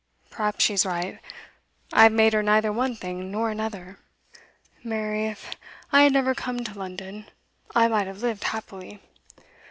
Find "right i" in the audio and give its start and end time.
0.83-2.01